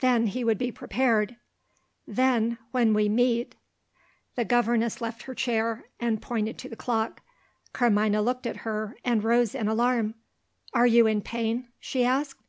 Then 0.00 0.28
he 0.28 0.42
would 0.42 0.56
be 0.56 0.72
prepared. 0.72 1.36
Then, 2.08 2.56
when 2.70 2.94
we 2.94 3.10
meet!" 3.10 3.56
The 4.36 4.46
governess 4.46 5.02
left 5.02 5.24
her 5.24 5.34
chair, 5.34 5.84
and 6.00 6.22
pointed 6.22 6.56
to 6.60 6.70
the 6.70 6.76
clock. 6.76 7.20
Carmina 7.74 8.22
looked 8.22 8.46
at 8.46 8.56
her 8.64 8.96
and 9.04 9.22
rose 9.22 9.54
in 9.54 9.68
alarm. 9.68 10.14
"Are 10.72 10.86
you 10.86 11.06
in 11.06 11.20
pain?" 11.20 11.68
she 11.78 12.06
asked. 12.06 12.40